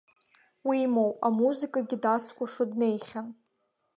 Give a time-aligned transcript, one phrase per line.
[0.67, 3.27] Уимоу, амузыкагьы дацкәашо днеихьан.